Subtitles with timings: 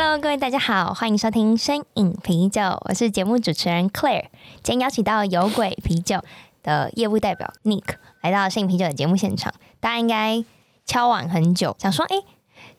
[0.00, 4.26] Hello，各位大家好，欢迎收听声影啤酒，我是节目主持人 Claire。
[4.62, 6.22] 今天邀请到有鬼啤酒
[6.62, 7.82] 的业务代表 Nick
[8.22, 9.52] 来到身影啤酒的节目现场。
[9.80, 10.44] 大家应该
[10.86, 12.16] 敲碗很久，想说，哎，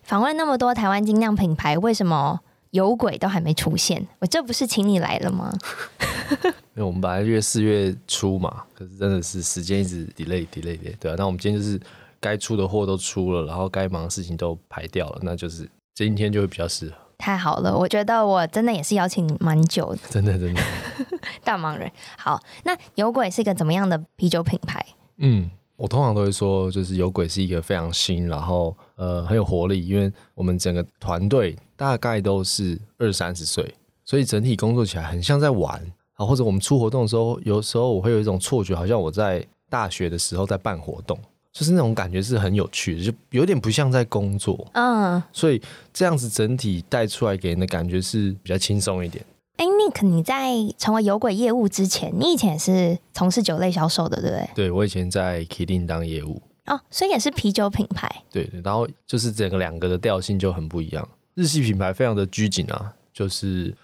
[0.02, 4.08] 访问那么多台湾精酿品牌，为什么有鬼都还没出现？
[4.20, 5.52] 我这不是请你来了吗？
[6.42, 11.16] 因为我们本来约四月初嘛，可是真的是时间一直 delay delay 的，对啊。
[11.18, 11.78] 那我们今天就是
[12.18, 16.96] 该出的货都出了，然后该忙的事情都排掉了，那就是今天就会比较适合。
[17.20, 20.62] 太好了，我觉得我真的也是邀请蛮久的，真的真的
[21.44, 21.90] 大忙人。
[22.16, 24.84] 好，那有鬼是一个怎么样的啤酒品牌？
[25.18, 35.78] 嗯，我通常都会说，就是有鬼是一个非常新，然后呃很有活力，因为我们整个团队大概都是二三十岁，所以整体工作起来很像在玩
[36.14, 41.18] 啊，或者我们出活动的时候，有时候我会有一种错觉，好像我在大学的时候在办活动。
[41.52, 45.60] 就是那种感觉是很有趣的，就有点不像在工作，嗯，所以
[45.92, 49.24] 这样子整体带出来给人的感觉是比较轻松一点。
[49.56, 54.50] 哎，Nick，你在成为有轨业务之前，你以前也是从事酒类销售的，对不对？
[54.54, 58.08] 对，我以前在 Kirin 当业务，哦，所以也是啤酒品牌。
[58.30, 61.06] 对对，然后就是整个两个的调性就很不一样。
[61.34, 63.74] 日系品牌非常的拘谨啊，就是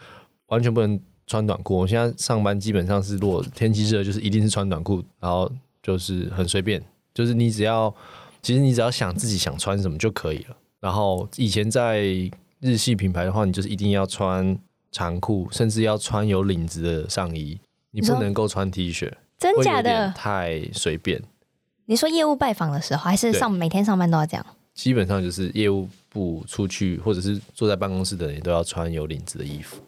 [0.46, 1.76] 完全不能穿短裤。
[1.76, 5.50] 我现在上班基本上是，如果天气热，就是一定是穿短裤，然后
[5.82, 6.82] 就是很随便。
[7.16, 7.92] 就是你只要，
[8.42, 10.56] 其实你只要想自己想穿什么就可以了。
[10.80, 12.02] 然后以前在
[12.60, 14.54] 日系品牌的话，你就是一定要穿
[14.92, 17.58] 长裤，甚至要穿有领子的上衣，
[17.92, 19.10] 你不能够穿 T 恤。
[19.38, 20.12] 真假的？
[20.14, 21.22] 太随便。
[21.86, 24.44] 你说业务拜访的时候，还是上每天上班都要这样？
[24.74, 29.78] 基本上就是业务部出去，或者是坐在办公室的人都要穿有领子的衣服，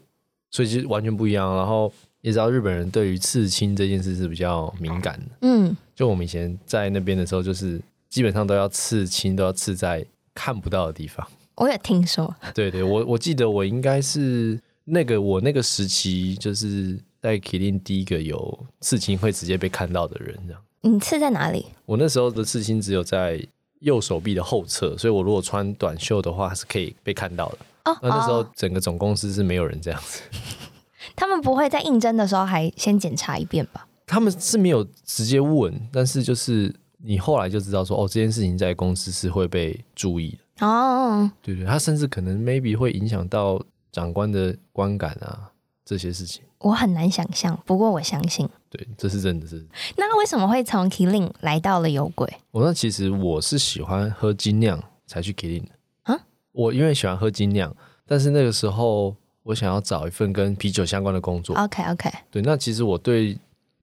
[0.51, 1.55] 所以其实完全不一样。
[1.55, 1.93] 然后。
[2.21, 11.27] 也知道日本人对于刺青这件事是比较敏感的，嗯，就我们以前在那边的时候，就是基本上都要刺青，都要刺在看不到的地方。
[11.57, 20.63] 我也听说， 对对，我我记得我应该是那个我那个时期，就是在 Kirin 第一个有刺青会直接被看到的人，这样。
[20.83, 21.67] 你刺在哪里？
[21.85, 23.45] 我那时候的刺青只有在
[23.81, 27.59] 右手臂的后侧，所以我如果穿短袖的话是可以被看到的。
[27.87, 30.23] 哦，那那时候整个总公司是没有人这样子。
[31.17, 33.88] 他们不会在应征的时候还先检查一遍吧？
[34.09, 41.31] 他们是没有直接问，但是就是你后来就知道说，哦，这件事情在公司是会被注意的哦。
[41.43, 45.53] 对对，他甚至可能 maybe 会影响到长官的观感啊，
[45.85, 46.43] 这些事情。
[46.59, 49.65] 我很难想象，不过我相信，对，这是真的是。
[49.97, 52.27] 那为什么会从 Killing 来到了有鬼？
[52.51, 55.71] 我那其实我是喜欢喝精酿才去 Killing 的
[56.15, 56.19] 啊。
[56.53, 57.73] 我因为喜欢喝精酿，
[58.07, 59.15] 但是那个时候。
[59.45, 61.57] 我想要找一份跟啤酒相关的工作。
[61.57, 62.11] OK OK。
[62.31, 63.35] 对，那其实我对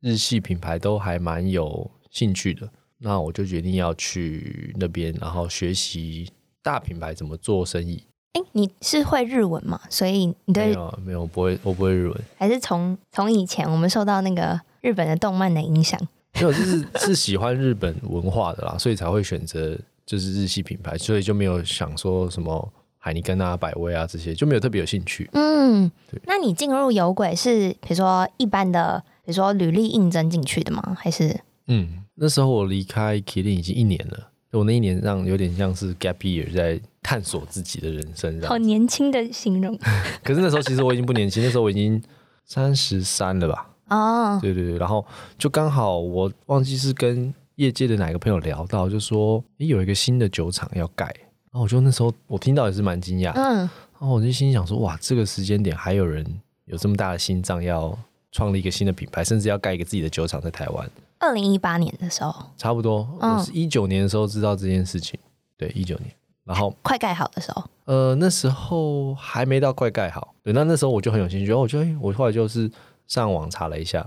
[0.05, 6.29] 日系品牌都还蛮有兴趣的，那我就决定要去那边，然后学习
[6.61, 8.03] 大品牌怎么做生意。
[8.33, 9.81] 哎，你是会日文吗？
[9.89, 12.15] 所以你对没有没有不会，我不会日文。
[12.37, 15.99] 还是从从以前我们受到那个日本的动漫的影响？
[16.35, 22.71] 没有，就是是喜欢日本文化的啦，所以才会选择就是日系品牌，所以就没有想说什么。
[22.97, 25.29] 海尼根啊、百威啊这些就没有特别有兴趣。
[25.33, 26.19] 嗯，对。
[26.25, 30.95] 那你进入有轨是比如说一般的，比如说履历应征进去的吗？
[30.97, 31.37] 还是？
[31.67, 38.39] 嗯，那时候我离开 Kirin 已经一年了，我那一年让有点像是 gap year，在探索自己的人生。
[38.43, 39.77] 好年轻的形容。
[40.23, 42.01] 可是那时候其实我已经不年轻，那时候我已经
[42.45, 43.69] 三十三了吧？
[43.89, 44.77] 哦，对对对。
[44.77, 45.03] 然后
[45.37, 51.05] 就刚好我忘记是跟业界的哪个朋友聊到，就说诶有一个新的酒厂要盖。
[51.51, 56.25] 然后我就那时候我听到也是蛮惊讶，嗯，然后我就心想说，哇，这个时间点还有人
[56.65, 57.97] 有这么大的心脏要
[58.35, 60.91] 创立一个新的品牌，甚至要盖一个自己的酒厂在台湾。
[61.19, 65.17] 二零一八年的时候，差不多，我是一九年的时候知道这件事情，
[65.57, 66.11] 对，一九年，
[66.43, 72.69] 然后快盖好的时候，呃，那时候还没到快盖好，对，那那时候我就很有兴趣，然后我就哎，我后来就是
[73.07, 74.05] 上网查了一下，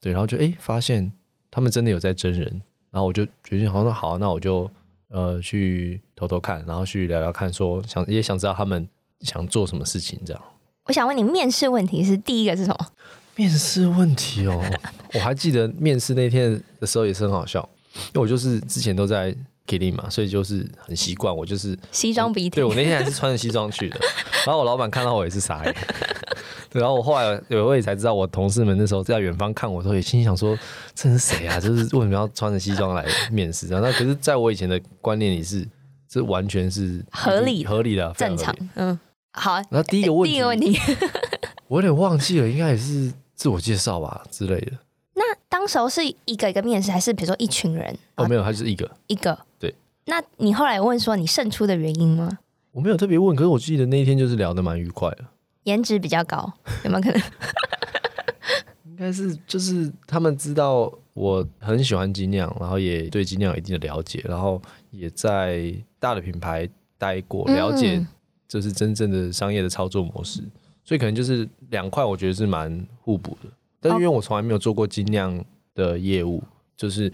[0.00, 1.12] 对，然后就哎发现
[1.50, 2.44] 他们真的有在真人，
[2.90, 4.70] 然后我就决定，好像好，那我就。
[5.10, 8.86] 呃，去偷偷看，然后去聊聊看說，说想也想知道他们
[9.22, 10.42] 想做什么事情，这样。
[10.84, 12.86] 我想问你，面试问题是第一个是什么？
[13.38, 14.60] 面试问题哦，
[15.14, 19.32] 我还记得面试那天的时候也是很好笑，因为我就是之前都在
[19.64, 21.34] Killing 嘛，所以就是很习惯。
[21.34, 24.00] 我就是西装笔挺，对我那天还是穿着西装去的。
[24.44, 25.72] 然后我老板看到我也是傻眼。
[26.68, 30.58] 对，然后我后来有一位才知道，我同事们那时候在远方看我，都也心想说
[30.92, 31.60] ：“这是谁啊？
[31.60, 35.64] 就是为什么要穿着西装来面试？”那可是在我以前的观念里是，
[36.08, 38.54] 这完全是合理合理的，正常。
[38.74, 38.98] 嗯，
[39.32, 39.54] 好。
[39.70, 40.78] 然后第一个问题，第一个问题，
[41.68, 44.72] 我有点忘记了，应该也是自我介绍吧之类的。
[45.14, 47.96] 那当时候是一个一个面试，还是比如说一群人？
[48.16, 49.38] 哦，没有，他就是一个一个。
[49.60, 49.72] 对。
[50.06, 52.38] 那你后来问说你胜出的原因吗？
[52.72, 55.24] 我没有特别问，可是我记得那一天就是聊得蛮愉快的。
[55.64, 56.52] 颜值比较高，
[56.82, 57.22] 有没有可能？
[58.86, 64.60] 应该是就是他们知道我很喜欢精酿，然后也对精酿有一定的了解，然后
[64.90, 68.04] 也在大的品牌待过，了解
[68.48, 70.50] 这是真正的商业的操作模式，嗯、
[70.88, 73.50] 所以可能就是两块，我觉得是蛮互补的。
[73.78, 75.44] 但是因为我从来没有做过精酿
[75.74, 76.42] 的业务，
[76.78, 77.12] 就是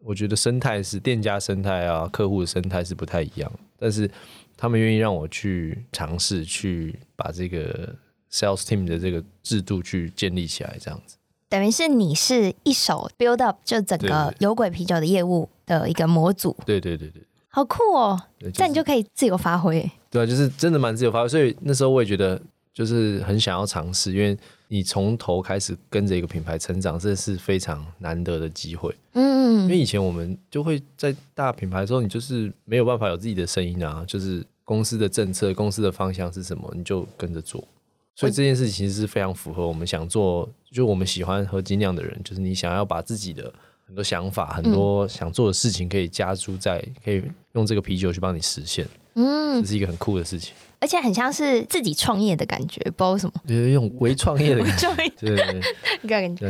[0.00, 4.10] 我觉得生态是店家生态啊，客户的生态是不太一样，但是。
[4.54, 7.92] 他们愿意让我去尝试，去把这个
[8.30, 11.16] sales team 的这个制度去建立起来，这样子。
[11.48, 16.56] 等于是你是一手 build up 就整个有轨啤酒的业务的一个模组。
[16.64, 18.16] 对对对对，好酷哦！
[18.38, 19.90] 这样、就是、你就可以自由发挥。
[20.08, 21.28] 对啊，就是真的蛮自由发挥。
[21.28, 22.40] 所以那时候我也觉得，
[22.72, 24.36] 就是很想要尝试，因为
[24.68, 28.94] 你从头开始跟着一个品牌成长，这是非常难得的机会。
[29.12, 34.44] 嗯，因为以前我们就会在大品牌的时候，你就是没有办法有自己的声音啊，就是。
[34.64, 37.62] 公司的政策、公司的方向是什么，你就跟着做。
[38.14, 43.52] 所以这件事情其实是非常符合我们想做，就我们喜欢喝精酿的人，就是你想要把自己的
[43.84, 47.20] 很多想法、很多想做的事情，可以加注在，可以
[47.54, 48.86] 用这个啤酒去帮你实现。
[49.14, 54.88] 嗯，这是一个很酷的事情，而且很像是自己创业的感觉，不知道为什么，有一种微创业的感觉。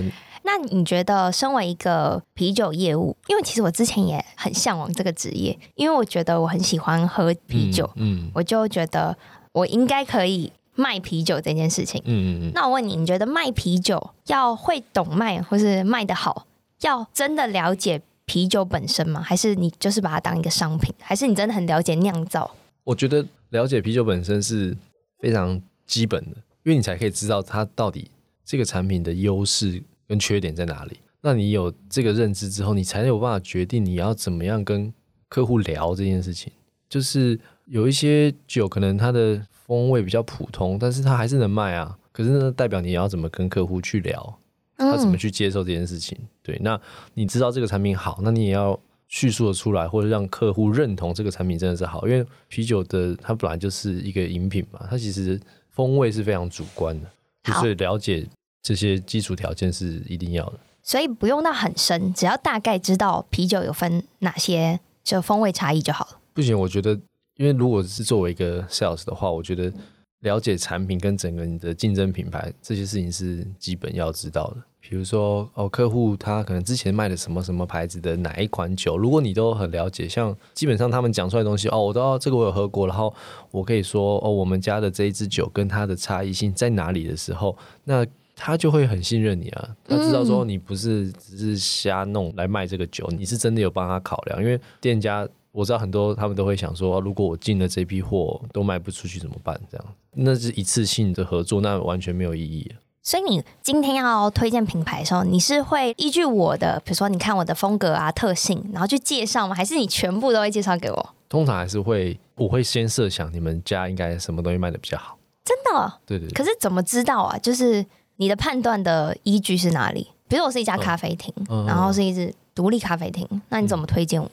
[0.44, 9.14] 那你觉得，身为一个啤酒业务，因为其实我之前也很向往这个职业，因为我觉得我很喜欢喝啤酒，嗯，嗯我就觉得
[9.52, 12.52] 我应该可以卖啤酒这件事情，嗯嗯嗯。
[12.55, 16.46] 那我问你，你觉得卖啤酒要会懂卖，或是卖得好，
[16.81, 19.20] 要真的了解啤酒本身吗？
[19.23, 20.93] 还是你就是把它当一个商品？
[21.00, 22.50] 还是你真的很了解酿造？
[22.84, 24.76] 我觉得了解啤酒本身是
[25.19, 28.10] 非常基本的，因为你才可以知道它到底
[28.44, 29.82] 这个产品的优势。
[30.08, 30.99] 跟缺点在哪里？
[31.22, 34.93] 那你有这个认知之后，你才有办法决定你要怎么样跟
[35.31, 36.52] 客户聊这件事情。
[36.87, 41.96] 就是有一些酒可能它的风味比较普通，但是它还是能卖啊。
[42.10, 44.38] 可是那，代表你要怎么跟客户去聊，
[44.76, 46.19] 他怎么去接受这件事情？
[46.20, 46.78] 嗯、对，那
[47.14, 48.78] 你知道这个产品好，那你也要
[49.12, 52.09] 叙述的出来，或者让客户认同这个产品真的是好。
[52.09, 57.09] 因为啤酒的它本来就是一个饮品嘛，它其实风味是非常主观的，
[57.44, 58.26] 就是了解。
[58.64, 66.20] 这些基础条件是一定要的，所以不用到很深，只要大概知道啤酒有分哪些就风味差异就好了。
[66.32, 66.93] 不行，我觉得，
[67.38, 69.73] 因为如果是作为一个 sales 的话，我觉得
[70.20, 74.62] 了解产品跟整个你的竞争品牌这些事情是基本要知道的。
[74.82, 83.14] 比如说，哦，客户他可能之前卖的什么什么牌子的哪一款酒，如果你都很了解，像基本上他们讲出来的东西，哦，我都要这个我有喝过，然后
[83.50, 88.05] 我可以说，哦，我们家的这一支酒跟它的差异性在哪里的时候，那。
[88.34, 94.43] 他就会很信任你啊，他知道说你不是只是瞎弄来卖这个酒，你是真的有帮他考量。
[94.43, 99.60] 因为店家我知道很多，他们都会想说，如果我进了这批货都卖不出去怎么办？
[99.70, 102.69] 这样那是一次性的合作，那完全没有意义。
[103.03, 109.55] 所以你今天要推荐品牌的时候，你是会依据我的，比如说你看我的风格啊、特性，然后去介绍吗？
[109.55, 111.15] 还是你全部都会介绍给我？
[111.29, 115.19] 通常还是会，我会先设想你们家应该什么东西卖的比较好。
[115.44, 115.93] 真的？
[116.06, 116.32] 对对对。
[116.32, 117.37] 可是怎么知道啊？
[117.39, 117.85] 就是。
[118.17, 120.06] 你的判断的依据是哪里？
[120.29, 124.31] 比如我是一家咖啡厅，嗯、然后是一支独立咖啡厅，嗯、那你怎么推荐我？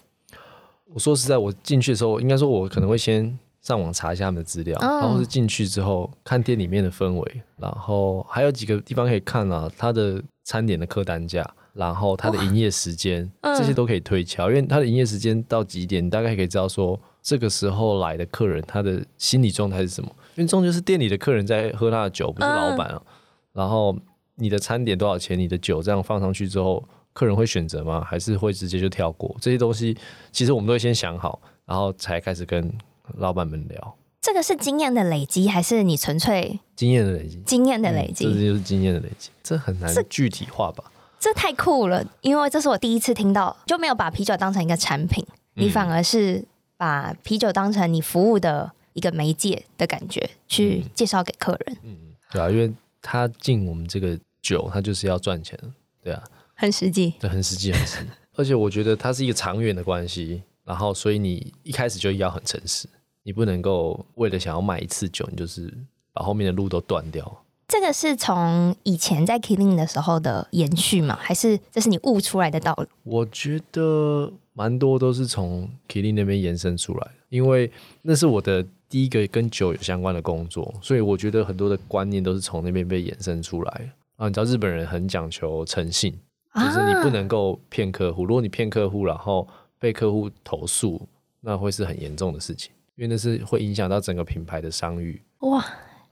[0.93, 23.01] 我说实在，我进去的时候，应该说我可能会先上网查一下他们的资料，嗯、然后是进去之后看店里面的氛围，然后还有几个地方可以看啊，它的餐点的客单价，然后它的营业时间，嗯、这些都可以推敲，因为它的营业时间到几点，你大概可以知道说这个时候来的客人他的心理状态是什么，因为终究是店里的客人在喝他的酒，不是老板啊。
[23.05, 23.13] 嗯
[23.51, 23.97] 然后
[24.35, 25.37] 你的餐点多少钱？
[25.37, 26.81] 你的酒这样放上去之后，
[27.13, 28.01] 客人会选择吗？
[28.01, 29.35] 还是会直接就跳过？
[29.41, 29.97] 这些东西
[30.31, 32.71] 其实我们都会先想好，然后才开始跟
[33.17, 33.97] 老板们聊。
[34.21, 37.41] 这个是经验的累积，还是你纯粹经验的累积？
[37.45, 39.29] 经验的累积，嗯，这就是经验的累积。
[39.41, 40.83] 这很难具体化吧？
[41.19, 45.25] 这太酷了，因为这是我第一次听到，就没有把啤酒当成一个产品，
[45.55, 46.45] 你反而是
[46.77, 51.77] 把啤酒当成你服务的一个媒介的感觉去介绍给客人。
[51.83, 51.97] 嗯，
[52.31, 52.73] 对啊，因为。
[53.01, 55.57] 他进我们这个酒，他就是要赚钱，
[56.03, 56.21] 对啊，
[56.53, 58.09] 很实际，对，很实际，很实际。
[58.35, 62.89] 而且我觉得它是一个长远的关系，然后所以你一开始就要很诚实，
[63.23, 65.73] 你不能够为了想要卖一次酒，你就是
[66.13, 67.43] 把后面的路都断掉。
[67.67, 71.17] 这个是从以前在 Killing 的时候的延续吗？
[71.21, 72.87] 还是这是你悟出来的道理？
[73.03, 77.71] 我觉得蛮多都是从 Killing 那边延伸出来的，因为
[78.01, 83.93] 那是我的第一个跟酒有相关的工作，所以我觉得很多的观念都是从那边被延伸出来。
[84.15, 86.11] 啊，你知道日本人很讲求诚信，
[86.55, 88.25] 就是你不能够骗客户。
[88.25, 89.47] 如果你骗客户，然后
[89.77, 91.07] 被客户投诉，
[91.39, 95.21] 那会是很严重的事情，因为那是会影响到整个品牌的商誉。
[95.39, 95.65] 哇，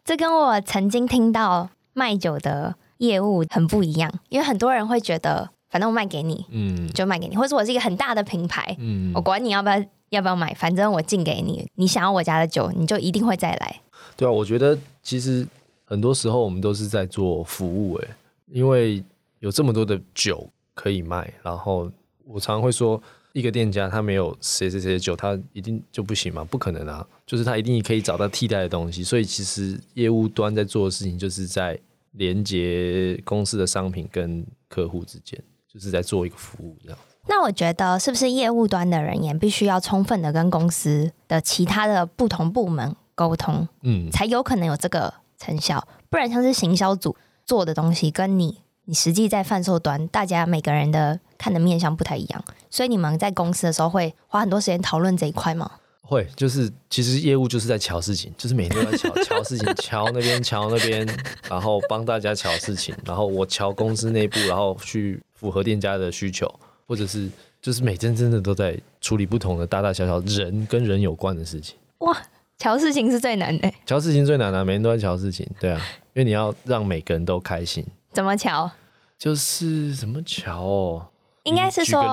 [0.06, 13.82] 这跟我曾经听到卖酒的业务很不一样，因为很多人会觉得，反正我卖给你，嗯，就卖给你，或者我是一个很大的品牌，嗯，我管你要不要要不要买，反正我进给你，你想要我家的酒，你就一定会再来。
[14.16, 15.46] 对啊，我觉得其实
[15.84, 18.08] 很多时候我们都是在做服务，哎，
[18.46, 19.04] 因为
[19.40, 21.92] 有这么多的酒可以卖，然后
[22.24, 23.02] 我常常会说。
[23.38, 26.44] 一个店家他没有谁谁谁的酒，他一定就不行吗？
[26.44, 27.06] 不可能啊！
[27.24, 29.04] 就是他一定可以找到替代的东西。
[29.04, 31.80] 所以其实业务端在做的事情，就是在
[32.14, 35.40] 连接公司的商品跟客户之间，
[35.72, 36.98] 就是在做一个服务这样。
[37.28, 45.88] 那我觉得是不是业务端的人也必须要充分的跟公司的其他的不同部门沟通，嗯，才有可能有这个成效。
[46.10, 47.16] 不然像是行销组
[47.46, 51.20] 做的东西，跟你你实际在贩售端，大家每个人的。
[51.40, 55.70] 看的面向不太一样，所以你们在公司的时候会花很多时间讨论这一块吗？
[56.02, 61.08] 会，就是其实业务就是在瞧事情，就是每天都在瞧瞧事情，瞧那边瞧那边，
[61.48, 66.52] 然后帮大家瞧事情，然后我瞧公司内部，然后去符合店家的需求，
[66.88, 67.30] 或者是
[67.62, 71.76] 就是每天真的都在处理不同的大大小小人跟人有关的事情。
[72.00, 72.20] 哇，
[72.58, 75.80] 瞧事情是最难的，瞧事情最难的，每天都在瞧事情，对啊，
[76.16, 77.86] 因为你要让每个人都开心。
[78.12, 78.70] 怎么乔？
[79.18, 81.08] 就是怎么乔哦？
[81.44, 82.04] 应该是说，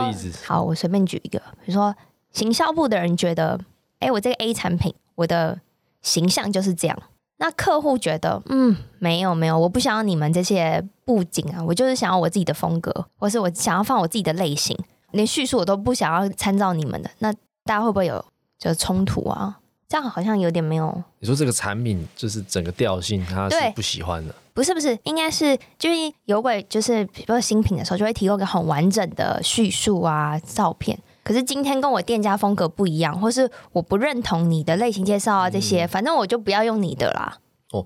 [0.47, 1.95] 好，我随便举一个，比如说
[2.33, 3.61] 行销部的人觉得，
[3.99, 5.61] 哎，我这个 A 产品，我的
[6.03, 6.97] 形象就是这样。
[7.39, 14.79] 那客户觉得，嗯，没有没有，我不想要你们这些布景啊，我就是想要我自己的风格，或是我想要放我自己的类型，
[15.11, 17.11] 连叙述我都不想要参照你们的。
[17.19, 17.33] 那
[17.65, 18.25] 大家会不会有
[18.57, 19.59] 就是冲突啊？
[19.89, 21.03] 这样好像有点没有。
[21.19, 24.35] 你说这个产品就是整个调性，他是不喜欢的。
[24.53, 30.97] 不是不是，应该是就是有鬼，就是比如说新品的时候，就会提供一个很完整的叙述啊，照片。
[31.25, 37.39] 可是今天跟我店家风格不一样，或是我不认同你的类型介绍啊这些，嗯、反正我就不要用你的啦。
[37.73, 37.85] 哦，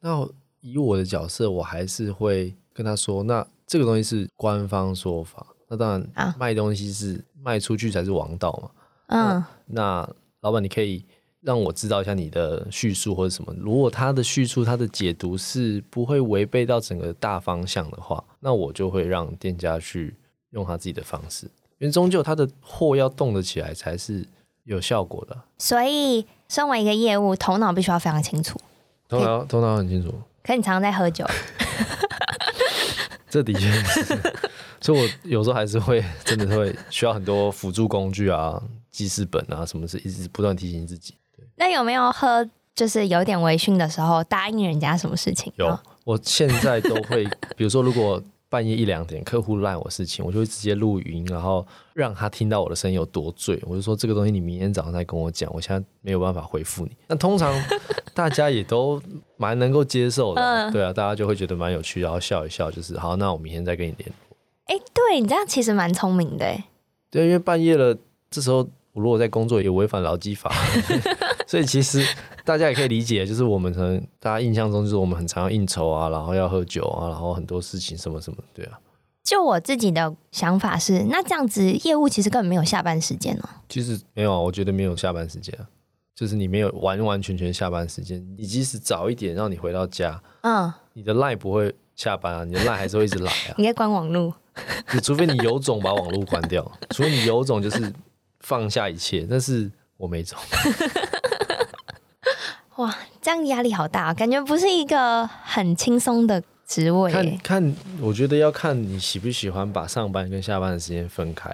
[0.00, 0.28] 那
[0.60, 8.70] 以我的角色，我还是会跟他说，那这个东西是官方说法，那当然啊，卖东西是卖出去才是王道嘛。
[9.06, 10.06] 嗯，那
[10.42, 11.06] 老板你可以。
[11.42, 13.52] 让我知道一下你的叙述或者什么。
[13.58, 20.14] 如果他的叙述、他的解读是不会违背到整个大方向的话，那我就会让店家去
[20.50, 21.46] 用他自己的方式，
[21.78, 24.24] 因为终究他的货要动得起来才是
[24.64, 25.36] 有效果的。
[25.58, 28.60] 所以，身为一个业务，头脑必须要非常清楚。
[29.08, 30.14] 头脑头脑很清楚。
[30.44, 31.26] 可你常常在喝酒。
[33.28, 34.04] 这的确是。
[34.80, 41.14] 所以，我有时候还是会真的会需要很多辅助工具啊、记事本啊什么，是一直不断提醒自己。
[41.56, 45.52] 那有没有喝就是有点微醺的时候答应人家什么事情？
[45.56, 47.24] 有，我现在都会，
[47.56, 53.58] 比如说如果半夜一两点客户赖我事情，我就会直接录语音，然后让他听到我的声音有多醉。
[53.66, 56.90] 我就说这个东西你明天早上再跟我讲，我现在没有办法回复你。
[57.06, 57.54] 那通常
[58.12, 59.00] 大家也都
[59.38, 64.36] 蛮能够接受的，嗯、对啊，大家就会觉得蛮有趣，然后笑一笑，就是好，那我明天再跟你联络。
[64.66, 66.54] 哎、欸，对你这样其实蛮聪明的，
[67.10, 67.96] 对，因为半夜了，
[68.30, 68.58] 这时候
[68.92, 70.52] 我如果在工作也违反劳基法。
[71.52, 72.02] 所以其实
[72.46, 78.80] 大家也可以理解，就是我们可能大家印象中就是我们很常要应酬啊，然后要喝酒啊，然后很多事情什么什么，对啊。
[79.22, 83.46] 就我自己的想法是，那这样子业务其实根本没有下班时间哦。
[83.68, 85.68] 其实没有啊，我觉得没有下班时间啊，
[86.14, 88.26] 就是你没有完完全全下班时间。
[88.38, 93.54] 你即使早一点让你回到家，嗯，你的 line 不会下班啊，你的 line 还是会一直来啊。
[93.58, 94.32] 你可以关网路，
[94.94, 97.92] 你除非你有种把网路关掉，除非你有种就是
[98.40, 100.38] 放下一切，但是我没种。
[102.82, 107.12] 哇，这样压力好大，感觉不是一个很轻松的职位。
[107.12, 111.48] 看看，我觉得要看你喜不喜欢把上班跟下班的时间分开。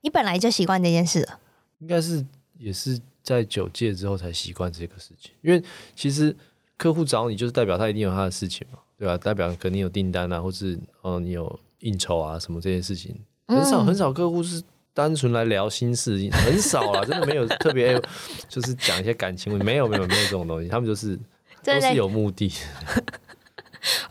[0.00, 1.38] 你本来就习惯这件事了？
[1.78, 2.24] 应该是
[2.58, 5.30] 也是在九届之后才习惯这个事情。
[5.42, 5.62] 因为
[5.94, 6.36] 其实
[6.76, 9.16] 客户找你，就是代表他一定有他的事情嘛，对吧？
[9.16, 13.14] 代表肯定有订单啊，或是哦你有应酬啊什么这些事情，
[13.46, 14.60] 很少很少客户是。
[14.94, 18.00] 单纯来聊心事很少啦，真的没有特别，
[18.48, 21.18] 就是讲一些感情，没有没有没有这种东西，他们就是
[21.64, 22.52] 都是有目的。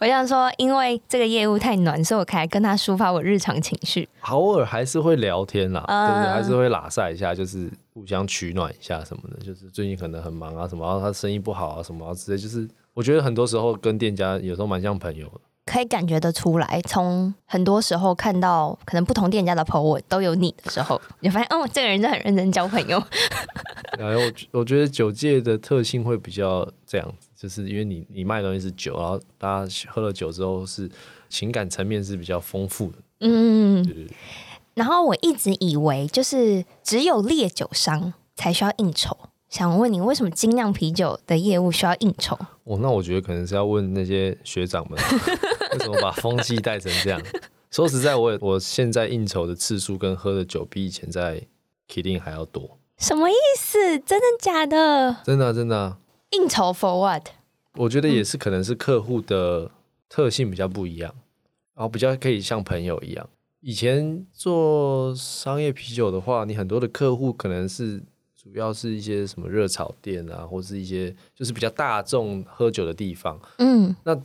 [0.01, 4.09] 我想说，因为这个业务太暖，所以我可以跟他抒发我日常情绪。
[4.21, 6.33] 偶尔还是会聊天啦，对不对？
[6.33, 9.37] 还是会拉赛一下，就是互相取暖一下什么的。
[9.45, 12.37] 就是最近可能很忙啊什么，然后他生意不好啊什么啊之类。
[12.37, 15.39] 就是我觉得很多时候跟店家有时候蛮像朋友的。
[15.71, 23.01] 可以感觉得出来，从很多时候看到可能不同店家的 po 文都有你的时候， 你就发现哦，这个人真的很认真交朋友。
[23.97, 30.91] 然后我我觉得酒界的特性会比较这样子，就是因为你你卖的东西是酒，然后大家喝了酒之后是
[31.29, 32.97] 情感层面是比较丰富的。
[33.21, 34.15] 嗯，对对对。
[34.73, 39.17] 然后我一直以为就是只有烈酒商才需要应酬。
[39.49, 42.37] 想问你，为什么精酿啤酒的业务需要应酬？
[42.63, 44.97] 哦，那我觉得可能是要问那些学长们，
[45.73, 47.21] 为什么把风气带成这样？
[47.69, 51.41] 说实在，我我现在应酬的次数跟喝的酒比以前在
[51.87, 52.77] Kirin 还要多。
[52.97, 53.97] 什么意思？
[53.99, 55.17] 真的假的？
[55.23, 55.97] 真的、啊、真的、啊。
[56.31, 57.27] 应酬 for what？
[57.75, 59.71] 我觉得也是，可能是客户的
[60.09, 61.13] 特性比较不一样，
[61.73, 63.29] 然后比较可以像朋友一样。
[63.61, 68.01] 以前做商业啤酒的话，你很多的客户可能是。
[68.43, 73.39] 主要是一些什么热炒店啊，或是一些就是比较大众喝酒的地方。
[73.59, 74.19] 嗯，那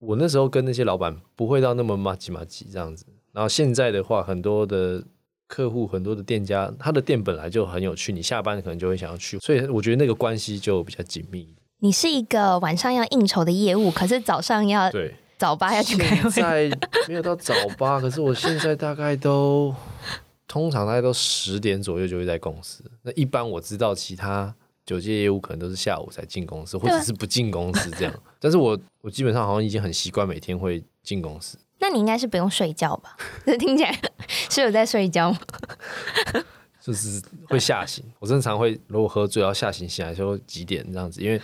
[0.00, 3.06] 我那时候跟那些老板不会到那么麻吉麻吉这样子。
[3.32, 5.04] 然后现在的话，很多的
[5.46, 11.54] 客户、很多的店家，他的店本来就很有趣，你下班可能就会想要去，所以我觉得那个关系就比较紧密。
[11.78, 16.30] 你是一个晚上要应酬的业务，可是早上要对早八要去开会。
[16.30, 19.74] 现在没有到早八，可是我现在大概都。
[20.48, 22.82] 通常大概都十点左右就会在公司。
[23.02, 24.52] 那一般我知道其他
[24.90, 28.12] 酒界业务可能都是下午才进公司，或者是不进公司这样。
[28.40, 31.56] 但是我我基本上好像已经很习惯每天会进公司。
[31.78, 33.16] 那你应该是不用睡觉吧？
[33.46, 35.38] 这听起来是有在睡觉吗？
[36.82, 38.04] 就是会吓醒。
[38.18, 41.38] 我正常会如果喝醉要吓醒醒来说几点这样子，因为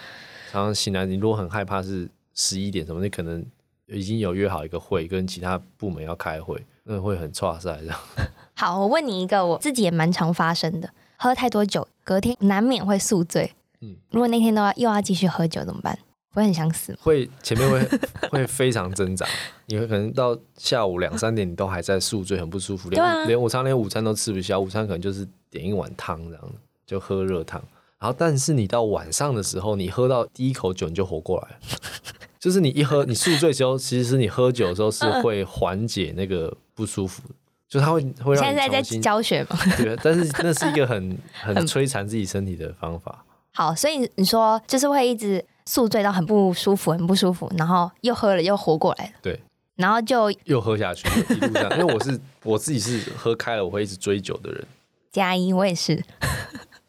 [0.50, 3.46] 常常醒来你如果很害怕是十一点什么，你可能
[3.86, 8.00] 已经有约好一个会跟其他部门要开会，那会很挫赛这样。
[8.58, 13.52] 好，我问你一个，我自己也蛮常发生的，喝太多酒，隔天难免会宿醉。
[13.80, 15.99] 嗯，如果那天都要又要继续喝酒怎么办？
[16.32, 16.99] 不会很想死吗？
[17.00, 17.82] 会，前面会
[18.30, 19.26] 会非常挣扎，
[19.67, 26.52] 你会可能到下午两三点，你都还在宿醉，很不舒服，连、啊、连午餐连午餐都吃不消，午餐可能就是点一碗汤这样，
[26.86, 27.62] 就喝热汤。
[27.99, 31.56] 然后，但是你到晚上的时候，你喝到第一口酒，你就活过来了，
[32.38, 37.23] 就是你一喝，你宿醉之后，其实是你喝酒的时候是会缓解那个不舒服。
[37.68, 39.58] 就他会会让你现在在教学嘛？
[39.76, 43.24] 对，但是 那是一个 很很摧残自己身体的方法。
[43.52, 49.12] 好，所以你说就是会一直宿醉到很不舒服，很不舒服，然后又喝了又活过来了。
[49.22, 49.40] 对，
[49.76, 51.08] 然后就又喝下去。
[51.78, 54.64] 因为我是我自己是喝开了，我会一直追酒的人。
[55.10, 56.02] 加一，我也是。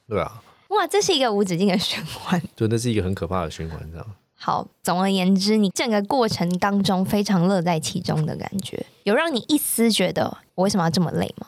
[0.07, 0.43] 对啊。
[0.67, 2.41] 哇，这是一个无止境的循环。
[2.53, 4.05] 对，那是一个很可怕的循环，这样。
[4.39, 11.47] 好，总而言之，你整个过程当中非常乐在其中的感觉，有让你一丝觉得我为什么要这么累吗？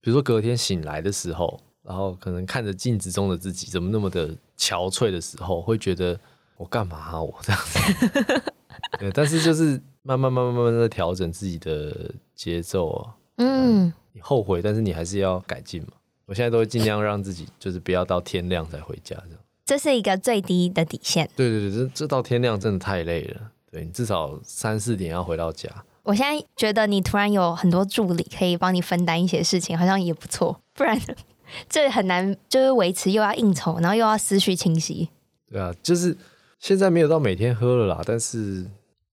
[0.00, 6.18] 比如说隔天醒来的时候，然后可能看着镜子中的自己怎么那么的憔悴的时候，会觉得
[6.56, 7.22] 我干嘛啊？
[7.22, 8.42] 我这样子。
[8.98, 13.14] 对，但是就是慢慢慢慢慢慢的调整自己的节奏啊。
[13.36, 15.92] 嗯，你后悔，但是你还是要改进嘛。
[16.26, 19.38] 我现在都会尽量让自己就是不要到天亮才回家这样。
[19.64, 21.28] 这是一个最低的底线。
[21.34, 23.50] 对对对，这这到天亮真的太累了。
[23.70, 25.68] 对，你至少三四点要回到家。
[26.02, 30.60] 我现在觉得你突然有很多助理可以帮你分担一些事情，好像也不错。
[30.74, 31.00] 不然
[31.68, 35.08] 这很难，就是维持又要应酬，然后又要思绪清晰。
[35.50, 36.16] 对啊，就是
[36.58, 38.66] 现在没有到每天喝了啦，但是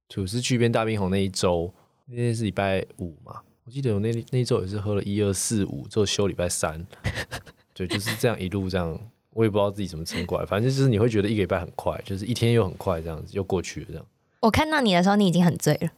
[0.10, 1.74] 吐司巨变大冰红那一周，
[2.08, 6.86] 那天是礼拜五嘛，我记得我那那一周也是喝了一二四五，之后休礼拜三。
[7.74, 9.00] 对，就是这样一路这样。
[9.34, 14.06] 我也不知道自己怎么撑过来，反正就是你会觉得一个礼拜很快，就是一天又很快这样子又过去了这样。
[14.42, 15.90] 我看到你的时候，你已经很醉了。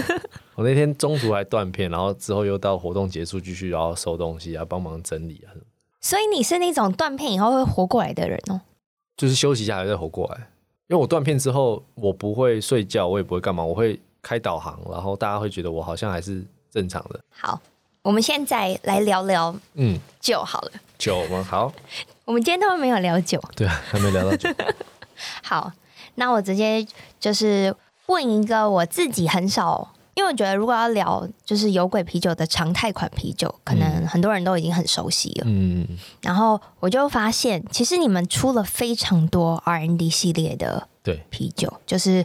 [0.56, 5.52] 我那天中途还断片，然后之后又到活动结束继续，然后收东西啊，帮忙整理啊。
[6.00, 8.60] 所以你是那种断片以后会活过来的人哦？
[9.16, 10.38] 就是休息一下还在活过来，
[10.88, 17.20] 因为我断片之后，我不会睡觉，我也不会干嘛，我会开导航，然后大家会觉得我好像还是正常的。
[17.30, 17.60] 好，
[18.02, 21.42] 我们现在来聊聊嗯酒好了，酒吗？
[21.42, 21.72] 好。
[22.24, 24.48] 我们今天都没有聊酒，对啊，还没聊到酒。
[25.42, 25.72] 好，
[26.14, 26.86] 那我直接
[27.18, 27.74] 就是
[28.06, 35.44] 问一个我自己很少，因为我觉得如果要聊就是有鬼啤酒的常态款啤酒，可能很多人都已经很熟悉了。
[35.46, 35.86] 嗯，
[36.20, 42.24] 然后我就发现，其实你们出了非常多 R&D 系列的对啤酒，就是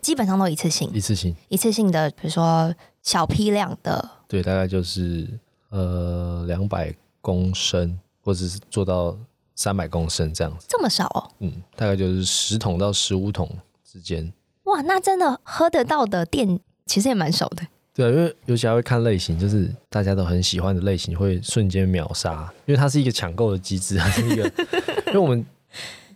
[0.00, 5.28] 基本上都一次性，一次性，一次性的，比如说小批量的，对，大概就是
[5.68, 9.14] 呃两百公升，或者是做到。
[9.54, 11.30] 三百公升这样子，这么少哦？
[11.40, 13.48] 嗯，大概就是十桶到十五桶
[13.84, 14.32] 之间。
[14.64, 17.62] 哇，那真的喝得到的店其实也蛮少的。
[17.94, 24.42] 对啊，因为尤其还会看类型，就是大家都很喜欢的类型，会瞬间秒杀，因为它是一个抢购的机制， 它是一个，
[25.08, 25.44] 因为我们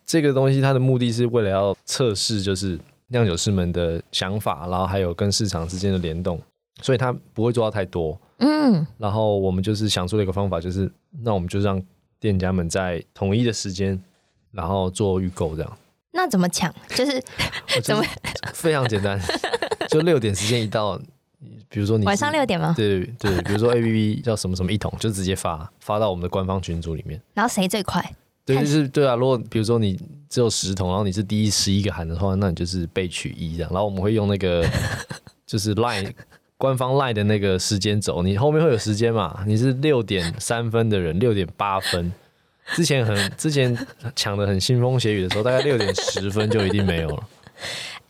[0.05, 2.77] 这个东西它的目的是为了要测试，就是
[3.09, 6.41] 酿酒师们的想法，然后还有跟市场之间的联动，
[6.83, 8.21] 所以它不会做到太多。
[8.39, 10.91] 嗯，然后我们就是想出了一个方法，就是
[11.23, 11.81] 那我们就让
[12.21, 14.01] 店家们在统一的时间，
[14.53, 15.79] 然后做预购这样。
[16.13, 16.75] 那怎么抢？
[16.95, 17.23] 就是
[17.83, 18.03] 怎么
[18.55, 19.21] 非常简单，
[19.89, 21.01] 就六点时间一到。
[21.71, 22.73] 比如说你晚上六点吗？
[22.75, 27.21] 对对，比如说 A P P 叫什么什么一桶，就直接发发到我们的官方群组里面。
[27.35, 28.03] 然后谁最快？
[28.47, 29.15] 对，就是对啊。
[29.15, 30.01] 如果比如说你
[30.31, 33.71] 只有十桶，然后你是第一十一个喊的话，那你就是被取一这样。
[33.71, 34.67] 然后我们会用那个
[35.47, 36.11] 就是 Line
[36.59, 39.45] 官方 Line 的那个时间走，你后面会有时间嘛？
[39.47, 42.13] 你是六点三分的人，六点八分
[42.75, 43.75] 之前很 之前
[44.17, 47.29] 抢的很腥风血雨的时候，大概六点十分就一定没有了。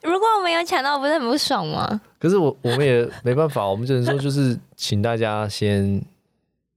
[0.03, 2.01] 如果我没有抢到，不是很不爽吗？
[2.19, 6.03] 可是我我们也没办法，我们只能说就是请大家先，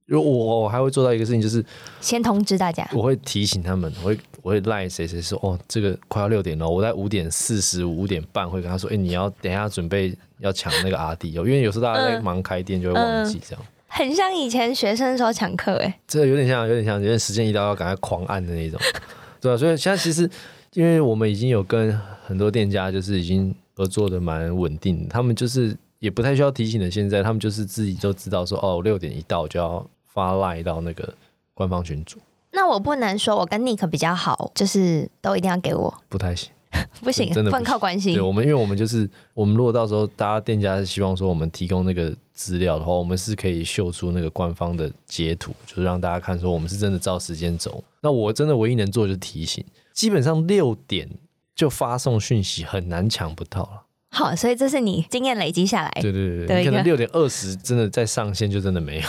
[0.04, 1.64] 如果我我还会做到一个事情，就是
[2.02, 18.78] 先通知大家，我会提醒他们，我会我会赖谁谁说哦，这个快要六点了，我在五点四十五点半会跟他说，哎、欸，你要等一下准备要抢那个阿弟哦，因为有时候大家在忙开店就会忘记这样，嗯嗯、很像以前学生的时候抢课哎，这有点像有点像，有点时间一到要赶快狂按的那种，
[19.40, 20.28] 对啊，所以现在其实。
[20.74, 21.92] 因为我们已经有跟
[22.26, 26.90] 很多店家就是已经合作的蛮稳定，他们就是也不太需要提醒的。
[26.90, 31.12] 现在他们就是自己都知道说，哦，六点一到就要发赖到那个
[31.52, 32.18] 官方群组。
[32.52, 36.50] 那我不能说我跟 Nick 比较好，就是都一定要给我，不太行，
[37.02, 38.12] 不行，真的不能靠关系。
[38.12, 47.82] 对我们，因为我们就是我们如果到时候大家店家是希望说我们提供那个资料的话，我们是可以秀出那个官方的截图，就是让大家看说我们是真的照时间走。
[48.00, 49.64] 那我真的唯一能做的就是提醒。
[49.92, 51.08] 基本上六点
[51.54, 53.82] 就发送讯息，很难抢不到了。
[54.10, 55.90] 好，所以这是你经验累积下来。
[56.00, 59.08] 对对对，你可能六点二十真的在上线就真的没有。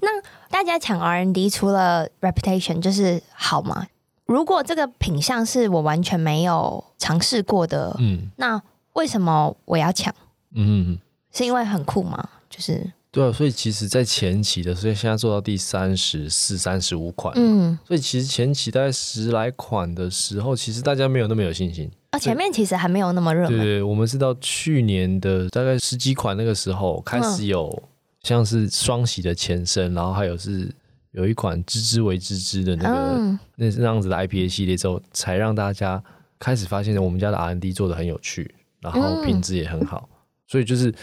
[0.00, 0.08] 那
[0.48, 3.86] 大家抢 R N D 除了 reputation 就是好吗？
[4.26, 8.60] 如果这个品相是我完全没有尝试过的，嗯，那
[8.94, 10.14] 为什么我要抢？
[10.54, 10.98] 嗯，
[11.32, 12.28] 是因为很酷吗？
[12.48, 12.92] 就是。
[13.10, 22.18] 对啊，所以其实，在前期的，所以现在做到第三十四、三十五款，嗯，所以其实前期大概十来款的时候，其实大家没有那么有信心啊。
[22.18, 27.82] 前面其实还没有那么热对，我们是到去年的大概十几款那个时候开始有
[28.22, 30.70] 像是双喜的前身，然后还有是
[31.12, 36.02] 有一款芝芝为芝芝的那个、嗯、那那样子的 IPA 系列之后，才让大家
[36.38, 40.94] 开始发现我们家的 R&D 做的很有趣，然后品质也很好，嗯、所以就是。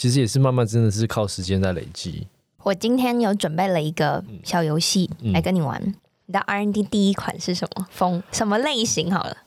[0.00, 2.24] 其实也是慢慢，真的是靠时间在累积。
[2.62, 5.76] 我今天有准备了一个小游戏来跟你玩。
[5.84, 5.94] 嗯、
[6.26, 7.84] 你的 R&D 第一款是什么？
[7.90, 9.12] 风什么类型？
[9.12, 9.38] 好了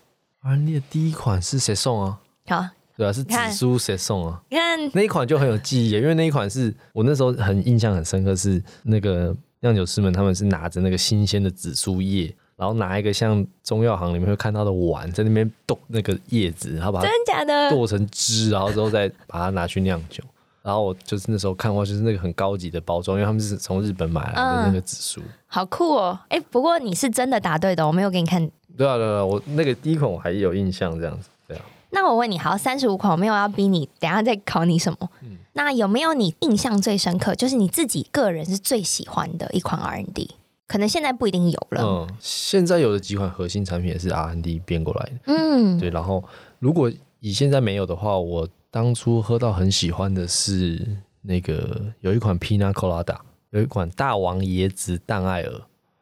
[0.41, 2.19] ，R&D 的第一款是谁送啊？
[2.47, 2.67] 好，
[3.01, 4.39] 对啊，是紫苏谁送啊？
[4.49, 12.31] 你看那一款就很有记忆，因为那一款是我那时候很印象很深刻，是那个酿酒师们他们是拿着那个新鲜的紫苏叶。
[12.57, 20.23] 然后拿一个像中药行里面会看到的碗，在那边剁那个叶子，然后把它真假的剁成汁，然后之后再把它拿去酿酒。
[20.61, 26.19] 然后我就是那时候看过，就是那个很高级的包装，因为他们是从日本买来的那个紫苏，嗯，好酷哦！
[26.29, 28.47] 哎，不过你是真的答对的，我没有给你看。
[28.77, 31.29] 对啊，对啊，我那个第一款我还有印象，这样子。
[31.47, 31.65] 对啊。
[31.91, 35.09] 那我问你，好，三十五款我没有要逼你，等下再考你什么？
[35.21, 35.37] 嗯。
[35.53, 40.31] 那有没有你印象最深刻，就是你自己个人是最喜欢的一款 R&D？
[40.65, 41.83] 可能现在不一定有了。
[41.83, 45.11] 嗯，现在有的几款核心产品也是 R&D 变过来的。
[45.25, 45.89] 嗯，对。
[45.89, 46.23] 然后
[46.59, 50.87] 如果以现在没有的话，我当初喝到很喜欢的是
[51.21, 53.17] 那个有一款 Pina Colada，
[53.49, 55.51] 有一款大王椰子淡艾尔。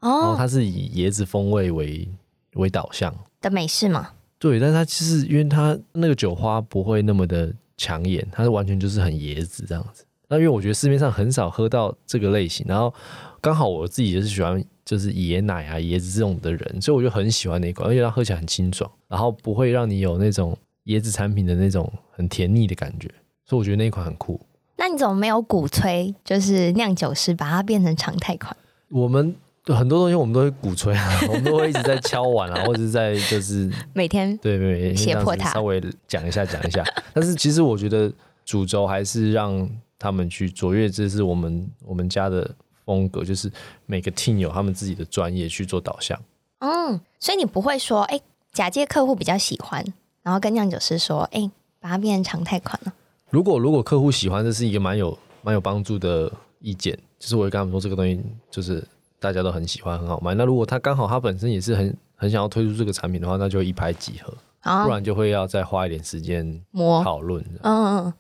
[0.02, 0.20] 哦。
[0.22, 2.08] 然后它是以椰子风味为
[2.54, 4.12] 为导向的美式吗？
[4.40, 10.06] 对，但是它其实因为它那个酒花不会那么的抢眼，它是完全就是很椰子这样子。
[10.30, 12.94] 那因为我觉得市面上很少喝到这个类型，然后。
[13.42, 23.08] 刚好我自己就是喜欢就是椰奶啊椰子这种的人，所以我就很喜欢那一款，而且它喝起来很清爽，然后不会让你有那种椰子产品的那种很甜腻的感觉，
[23.46, 24.38] 所以我觉得那一款很酷。
[24.76, 28.54] 那你怎么没有鼓吹就是酿酒师把它变成常态款？
[28.90, 29.34] 我们
[29.76, 38.12] 很多东西我们都会鼓吹啊， 我们都会一直在敲碗啊，或者是在就是 每天对对胁迫他稍微讲一下讲一下，但是其实我觉得
[38.46, 42.50] 主轴还是让他们去卓越，这是我们我们家的。
[42.90, 43.52] 风格就是
[43.86, 46.20] 每个 team 有他们自己的专业去做导向。
[46.58, 49.86] 嗯，所以你不会说，哎、欸，假借客户比较喜欢，
[50.24, 52.94] 然后跟酿酒师说，哎、欸，把它变成常态款了。
[53.30, 56.98] 如果如果客户喜欢，这是一个蛮有蛮有帮助的意见。
[57.20, 58.84] 就是我会跟他们说，这个东西就是
[59.20, 60.34] 大家都很喜欢，很好卖。
[60.34, 64.34] 那如果他刚好他本身也是很很想要推出这个产品的话，那就一拍即合。
[64.64, 67.42] 哦、不然就会要再花一点时间磨讨论。
[67.64, 68.14] 嗯嗯，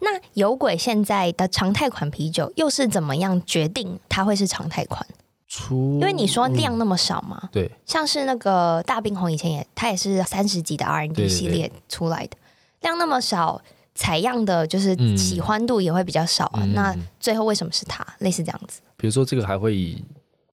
[0.00, 5.06] 那有鬼现在的常态款啤酒又是怎么样决定它会是常态款？
[5.46, 13.62] 出因为你说量那么少嘛，嗯、对，像是那个大冰红以前也，它也是三十几的 R N D 系列出来的，对对对，量那么少，
[13.94, 16.62] 采样的就是喜欢度也会比较少啊。
[16.64, 18.04] 嗯、那最后为什么是它？
[18.18, 18.80] 类似这样子。
[18.96, 20.04] 比如说这个还会以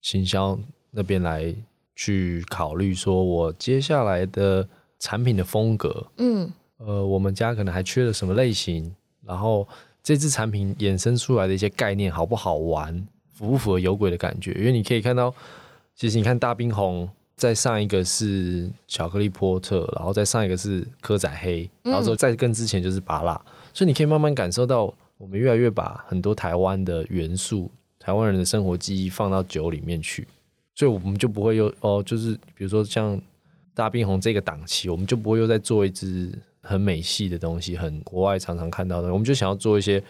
[0.02, 0.58] 行销
[0.90, 1.56] 那边来
[1.96, 4.68] 去考虑，说我接下来的
[5.00, 9.68] 产品的风格，嗯，呃，我们家可能还缺了什么类型，然后
[10.04, 13.08] 这支产品衍生出来的一些概念好不好玩？
[13.34, 14.52] 符不符合有鬼的感觉？
[14.54, 15.34] 因为你可以看到，
[15.96, 23.34] 其实你看大冰红，再上一个是巧克力波特，然后再上一个是蚵仔黑，然后之后再更之前就是芭乐，
[23.74, 30.28] 所以你可以慢慢感受到，我们越来越把很多台湾的元素、台湾人的生活记忆放到酒里面去，
[30.76, 33.22] 所以我们就不会又哦，就是比如说像
[33.76, 40.04] 大冰红这个档期，我们就不会又再做一支很美系的东西，很国外常常看到的，我们就想要做一些。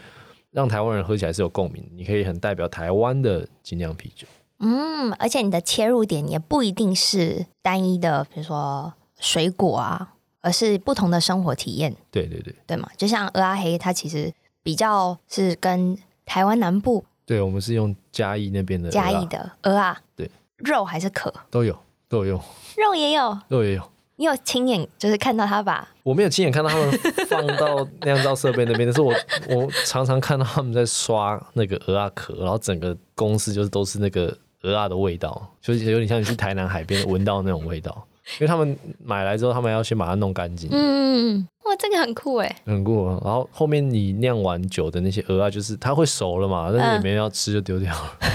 [0.54, 4.28] 让台湾人喝起来是有共鸣，你可以很代表台湾的精酿啤酒。
[4.60, 11.96] 嗯，而且你的切入点也不一定是单一的，比如说水果啊，而是不同的生活体验。
[12.12, 12.90] 对对对，对嘛？
[12.98, 14.30] 就像蚵仔黑，它其实
[14.62, 17.06] 比较是跟台湾南部。
[17.32, 19.98] 对，我们是用嘉义那边的嘉义的鹅啊。
[20.17, 21.74] 对，肉还是壳都有，
[22.10, 22.41] 都有用。
[22.76, 23.82] 肉也有，肉也有。
[24.17, 25.88] 你有亲眼就是看到他把？
[26.04, 26.91] 我没有亲眼看到他们
[27.30, 29.15] 放到酿造设备那边，但是我
[29.48, 38.06] 我常常看到他们在刷那个鹅啊壳，然后整个公司就是都是那个鹅啊的味道，就是有点像你去台南海边闻到那种味道。
[38.39, 40.70] 因为他们买来之后，他们要先把它弄干净。
[40.74, 43.08] 嗯，哇，这个很酷哎，很酷。
[43.08, 48.18] 然后后面你酿完酒的那些鹅啊，就是它会熟了嘛，但是也没人要吃就丢掉了。
[48.20, 48.28] 嗯、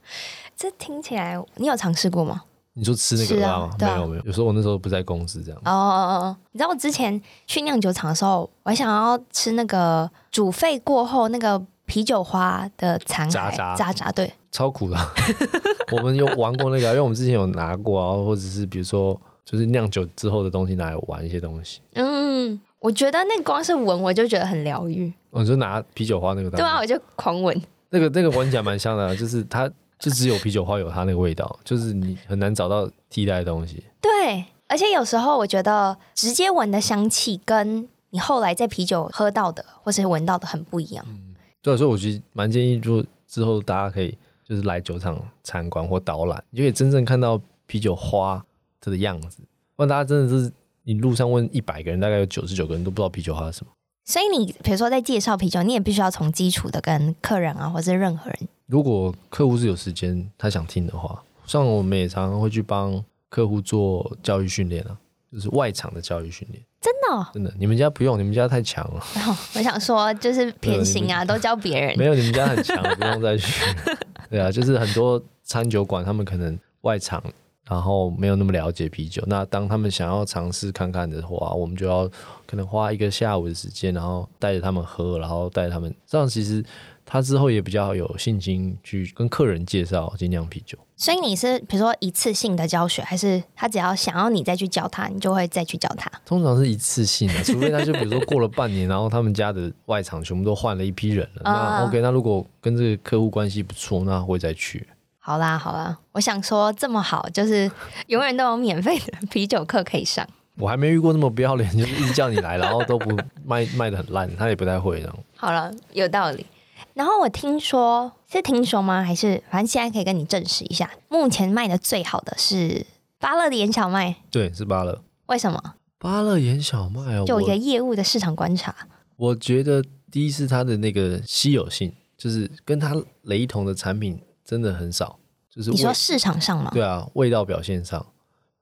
[0.56, 2.42] 这听起来，你有尝试过吗？
[2.72, 3.70] 你说吃那个吗？
[3.70, 5.60] 啊、没有没有，有时候我那时候不在公司这样。
[5.64, 14.96] 哦哦哦，你知道我之前去酿酒厂的时候，我还想要吃那个煮沸过后那个啤酒花的残渣渣渣渣，对，超苦的。
[15.92, 21.80] 我们有玩过那个，因为我们之前有拿过啊，或者是比如说就是酿酒之后的东西拿来玩一些东西。
[21.94, 25.10] 嗯，我觉得那光是闻我就觉得很疗愈。
[25.30, 27.58] 我就拿啤酒花那个，对啊，我就狂闻。
[27.88, 29.70] 那个那个闻起来蛮香的，就是它。
[29.98, 33.82] 就只有啤酒花有它那个味道，就是你很难找到替代的东西。
[33.98, 41.02] 对，而且有时候我觉得直接闻的香气跟你后来在啤酒喝到的或是闻到的很不一样。
[41.08, 44.14] 嗯，对，所以我觉得蛮建议，就之后大家可以
[44.46, 48.44] 就是来酒厂参观或导览，你就可以真正看到啤酒花
[48.86, 49.42] 它的样子。
[49.74, 50.50] 不然大家真的是
[50.84, 53.72] 你路上问一百个人，大概有九十九个人都不知道啤酒花是什么。
[54.04, 58.48] 所以你比如说在介绍啤酒，你也必须要从基础的跟客人啊，或者是任何人。
[58.66, 64.96] 如果客户是有时间，他想听的话，像我们也常常会去帮客户做教育训练啊，
[65.32, 66.62] 就是外场的教育训练。
[66.80, 67.26] 真的、哦？
[67.34, 67.52] 真的？
[67.58, 69.00] 你们家不用，你们家太强了。
[69.00, 71.98] 哦、我想说，就是 偏心啊，都教别人。
[71.98, 73.64] 没有，你们家很强，不用再去。
[74.30, 77.20] 对啊，就是很多餐酒馆，他们可能外场，
[77.68, 79.22] 然后没有那么了解啤酒。
[79.26, 82.08] 那当他们想要尝试看看的话，我们就要
[82.46, 86.64] 可能花一个下午的时间，然后带着他们喝，然后带他们这样，其实。
[87.08, 90.76] 他之后也比较有信心去跟客人介绍精酿啤酒。
[90.96, 96.10] 所以你是比如说一次性的教学，还是他只要想要你再去教他，你就会再去教他？
[96.24, 101.42] 通常是一次性的，除非他就比如说过了半年，然后他们家的外场全部都换了一批人了。
[101.44, 104.84] 那 OK，那如果跟这个客户关系不错，那会再去。
[105.26, 107.68] 好啦好啦，我想说这么好，就是
[108.06, 110.24] 永远都有免费的 啤酒课可以上。
[110.56, 113.10] 我还没遇过那么不要脸， 就是一直叫你来，然后都不
[113.44, 115.18] 卖卖的很烂，他也不太会这样。
[115.34, 116.46] 好了，有道理。
[116.94, 119.02] 然后我听说是听说吗？
[119.02, 122.86] 还是反正现在可以跟你证实一下，目前卖的最好的是
[123.18, 124.14] 芭乐的盐小麦。
[124.30, 125.02] 对，是芭乐。
[125.26, 125.60] 为什么？
[125.98, 128.72] 芭乐盐小麦哦，就一个业务的市场观察。
[129.16, 135.18] 我觉得第一是它的那个稀有性，就是跟它雷同的产品真的很少。
[135.50, 136.70] 就是你说市场上吗？
[136.72, 138.06] 对啊，味道表现上，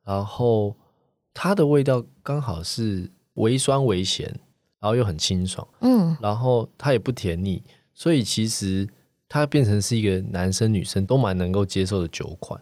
[0.02, 0.74] 然后
[1.32, 4.26] 它的味道刚好是微酸微咸，
[4.80, 5.66] 然后又很清爽。
[5.80, 7.62] 嗯，然后它也不甜腻。
[7.92, 8.88] 所以其实
[9.28, 12.60] 它变成是一个男生女生都蛮能够接受的酒款，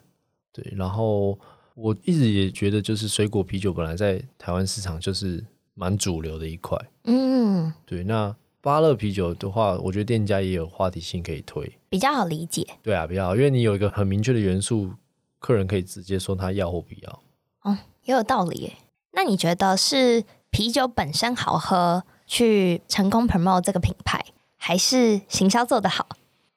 [0.52, 0.62] 对。
[0.76, 1.38] 然后
[1.74, 5.42] 我一直也觉得，就是水果啤酒本来在台湾市场就是
[5.74, 8.04] 蛮主流的一块，嗯，对。
[8.04, 12.66] 那芭乐啤酒的话，我觉得店家也有话题性可以推，比较好理解。
[12.82, 14.94] 对啊，比较好，因为你有一个很明确的元素，
[15.38, 17.22] 客人可以直接说他要或不要。
[17.60, 18.72] 哦，也有道理耶。
[19.10, 24.24] 那你觉得是啤酒本身好喝，去成功 promote 这个品牌？
[24.56, 26.08] 还是行销做得好，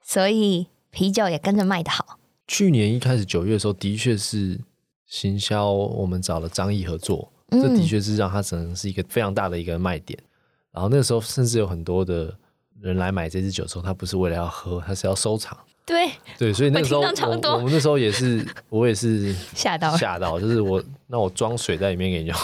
[0.02, 2.17] 所以啤酒也跟着卖得好。
[2.48, 4.62] 去年一开始九月的时候，的确是
[5.06, 10.17] 行销，我们找了张毅合作，嗯、这的确是让它成是一个非常大的一个卖点。
[10.71, 12.34] 然后那个时候甚至有很多的
[12.89, 15.58] 人来买这支酒的时候，他不是为了要喝，他是要收藏。
[15.86, 22.38] 对对，所以那个时候我我，我们那时候也是，我也是 吓到吓到，就是我那我装水在里面给你用。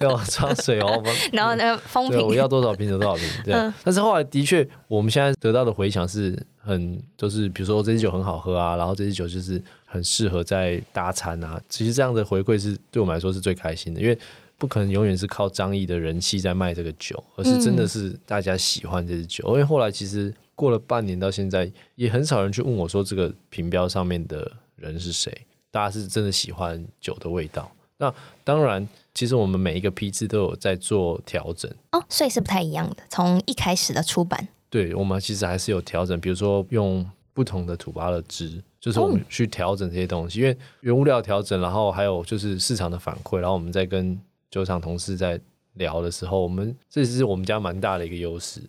[0.00, 3.54] 要装水哦，然后呢， 封瓶，我要多少瓶就多少瓶，对。
[3.54, 11.58] 嗯、但是后来的确，我们现在得到的回响是很，就是比如说这支酒很好喝啊，然后这支酒就是很适合在搭餐啊。
[11.70, 14.18] 其实这样的回馈是对我们来说是最开心的，因为
[14.58, 19.44] 不可能永远是靠张毅的人气在卖这个酒，而是真的是大家喜欢这支酒。
[19.48, 27.70] 嗯、因为后来其实过了半年到现在，也很少人去问我说这个评标上面的人是谁，大家是真的喜欢酒的味道。
[27.98, 28.12] 那
[28.44, 28.86] 当然。
[29.16, 32.96] 其实我们每一个批次都有在做调整哦，所以是不太一样的。
[33.08, 44.20] 从一开始的出版，对，我们其实还是有调整，比如说用不同的土巴的汁，就是我们去调整这些东西，哦、因为原物料调整，然后还有就是市场的反馈，然后我们再跟
[44.56, 45.38] 酒厂同事在
[45.74, 48.60] 聊的时候，我们这是我们家蛮大的一个优势，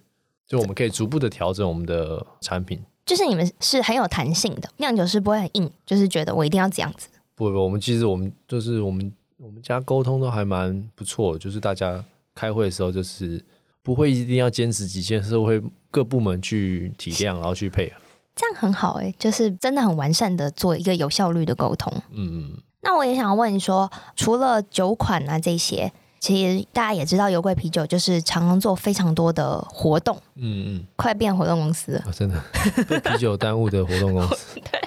[0.46, 2.80] 就我们可以逐步的调整我们的产品。
[3.06, 7.08] 就是你们是很有弹性的，酿酒师不会很硬，就是觉得我一定要这样子。
[7.36, 9.12] 不不，我们其实我们就是我们。
[9.40, 13.40] 我们家沟通都还蛮不错，就是大家开会的时候，就是
[13.84, 18.02] 不会一定要坚持己见，是会各部门去体谅，然后去配合，
[18.36, 21.94] 这样很好哎，就是真的很完善的做一个有效率的沟通。
[22.10, 22.58] 嗯嗯。
[22.88, 30.16] 那我也想要问你说，除了酒款啊这些，其实大家也知道，油柜啤酒就是常常做非常多的活动。
[30.36, 30.86] 嗯嗯。
[30.96, 32.42] 快变活动公司了，哦，真的
[32.88, 34.56] 被啤酒耽误的活动公司。
[34.72, 34.82] 对。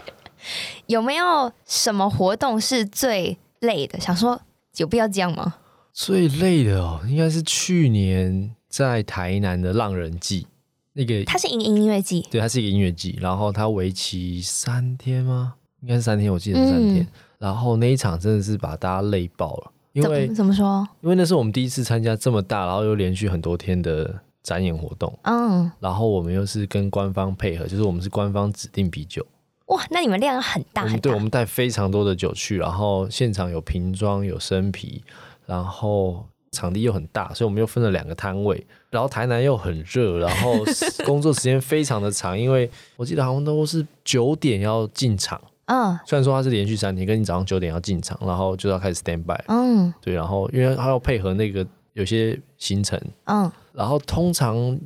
[0.87, 4.01] 有没有什么活动是最累的？
[4.01, 4.41] 想说
[4.77, 5.57] 有必要这样吗？
[5.93, 10.47] 最累的哦，应该是去年在台南的浪人祭
[10.95, 15.53] 那个，它是一个音乐季，对，它是一个音乐季，然后它为期三天吗？
[15.83, 17.03] 应该是三天，我记得是三天。
[17.03, 17.07] 嗯、
[17.41, 20.87] 然后那一场真的是把大家累爆了，因为怎么，说？
[21.01, 29.27] 因为那是我们第一次参加这么大，然后又连续很多天的展演活动，嗯，然后我们又是跟官方配合，就是我们是官方指定啤酒。
[29.67, 30.99] 哇，那你们量很大很大。
[30.99, 35.03] 对，我们带非常多的酒去，然后现场有瓶装有生啤，
[35.47, 38.67] 然后场地又很大，所以我们又分了两个摊位。
[38.91, 40.53] 然后台南又很热，然后
[41.07, 45.41] 工作时间非常的长，因为我记得好像都是九点要进场。
[45.71, 49.41] 嗯，虽然说它是连续三天，跟你早上九点要进场，然后就要开始 stand by。
[49.47, 53.01] 嗯，对，然后因为它要配合那个有些行程。
[53.27, 54.77] 嗯，然后通常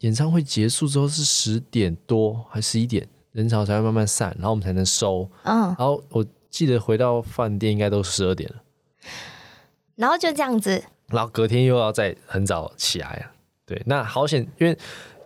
[0.00, 3.08] 演唱会结束之后是十点多还是十一点？
[3.32, 5.26] 人潮才会慢慢散，然后我们才能收。
[5.44, 8.56] 嗯，然后我记得回到饭店应该都十二点了，
[9.96, 13.32] 然后就这样子，然后隔天又要再很早起来啊。
[13.66, 14.76] 对，那好险，因为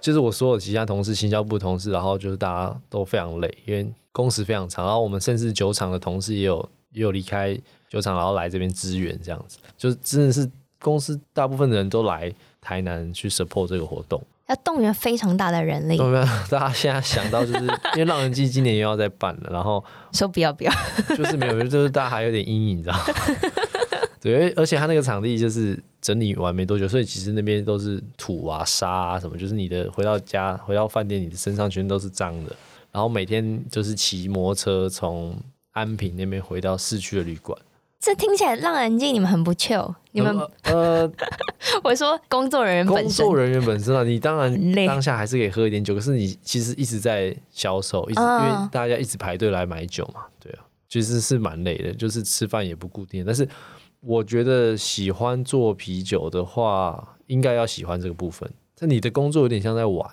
[0.01, 4.85] 就是我所有其他同事、行销部同事，然后就是大家都非常累，因为工时非常长。
[4.85, 7.57] 然后我们甚至酒厂的同事也有也有离开
[7.89, 10.51] 酒厂，然后来这边支援，这样子，就真的是
[10.81, 14.21] 公司大部分的人都来台南去 support 这个活动。
[14.49, 15.97] 要动员非常大的人力，
[16.51, 17.61] 大家现在想到就是
[17.95, 20.73] 因为浪人祭今年又要再办了，然后 说不要不要，
[21.17, 23.05] 就是没有，就是大家还有点阴影，你知道吗？
[24.21, 32.57] 对，而且他那个场地就是整理完没多久，所以其实那边都是土啊、沙啊什么，就是你的回到家、回到饭店，你的身上全都是脏的。
[32.93, 35.37] 然后每天就是骑摩托车从
[35.73, 37.59] 安平那边回到市区的旅馆。
[38.01, 41.11] 这听起来让人祭你们很不 chill，你们呃，
[41.83, 44.55] 我说工作人员本身，工作人员本身啊，你当然
[44.87, 53.25] 当下还是可以喝一点酒，可是你其实一直在销售，一直、嗯、因为大家一直排队来买酒嘛，对啊，其实是蛮累的，就是吃饭也不固定。
[53.27, 53.47] 但是
[54.01, 58.49] 我觉得喜欢做啤酒的话，应该要喜欢这个部分。
[58.79, 60.09] 但你的工作有点像在玩，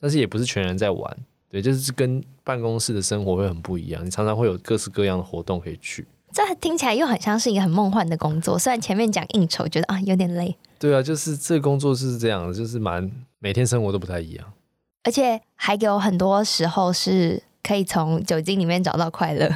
[0.00, 1.16] 但是也不是全然在玩，
[1.54, 4.04] 对，就是跟办公室的生活会很不一样。
[4.04, 6.04] 你常常会有各式各样的活动可以去。
[6.32, 10.56] 这听起来又很像是一个很梦幻的工作，虽然前面讲应酬，觉得啊有点累。
[10.80, 14.52] 对啊，就是这个工作是这样的，就是蛮每天生活都不太一样，
[15.04, 19.48] 而且还有很多时候是可以从酒精里面找到快乐。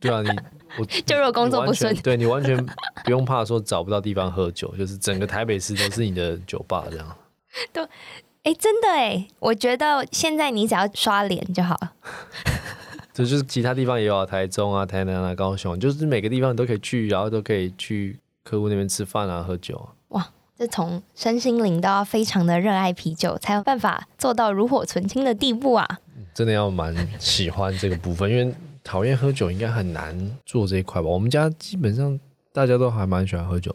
[0.00, 0.28] 对啊，你
[0.80, 2.56] 我就如果工作不顺，对你完全
[3.04, 7.16] 不用怕说找不到地方喝酒，就是整个台北市都是你的酒吧这样。
[7.72, 7.88] 都
[8.42, 11.92] 哎，真的哎，我觉得现在你只要刷脸就好了。
[13.12, 19.92] 这就是其他地方也有啊，台中啊、台南啊、高雄，就是每个地方你都可以去，然后都可以去客户那边吃饭啊、喝酒啊。
[20.08, 25.86] 哇，这从身心灵都要非常的热爱啤酒，才有办法做到炉火纯青的地步啊！
[26.32, 31.08] 真的要蛮喜欢这个部分，因为讨厌喝酒应该很难做这一块吧？
[31.08, 32.18] 我们家基本上
[32.54, 33.74] 大家都还蛮喜欢喝酒，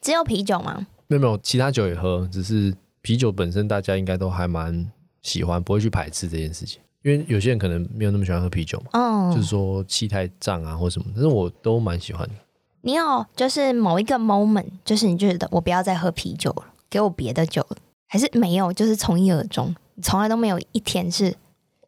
[0.00, 0.86] 只有啤酒吗？
[1.08, 2.72] 没有没有，其他酒也喝，只是
[3.02, 4.90] 啤酒本身大家应该都还蛮
[5.22, 6.80] 喜欢，不会去排斥这件事情。
[7.02, 12.34] 因为有些人可能没有那么喜欢喝啤酒嘛，嗯，就是说气太胀啊或什么，但是我都蛮喜欢的。
[12.82, 17.66] 你有就是某一个 moment，就是你觉得我不要再喝啤酒了，给我别的酒，
[18.06, 18.70] 还是没有？
[18.72, 21.34] 就是从一而终，从来都没有一天是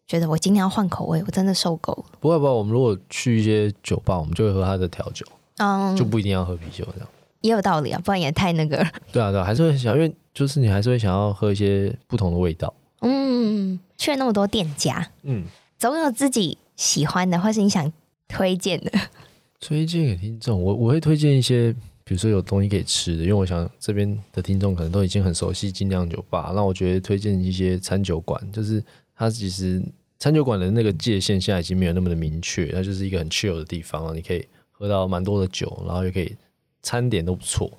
[0.06, 2.18] 觉得我今天要换口味，我真的受够了。
[2.18, 5.26] 不会不会，我们如果去一些酒吧，我们就会喝他的调酒，
[5.58, 7.08] 嗯，就不一定要喝啤酒这样。
[7.42, 8.76] 也有道理啊，不然也太那个。
[9.12, 12.72] 对啊对啊，还是会想，因为就是你还是会想要喝一些不同的味道。
[13.00, 15.44] 嗯，去了那么多店家，嗯，
[15.78, 17.92] 总有自己喜欢的，或是你想
[18.26, 18.90] 推荐的。
[19.60, 21.72] 推荐给听众，我我会推荐一些，
[22.02, 28.82] 比如说有东西可以吃的，因为我想这边的听众可能都已经很熟悉精酿酒吧，那我觉得推荐一些餐酒馆，就是
[29.14, 29.80] 它其实
[30.18, 36.36] 餐酒馆的那个界限现在已经没有那么的明确，它就是一个很 chill 的地方，你可以喝到蛮多的酒，然后又可以
[36.82, 37.70] 餐点都不错，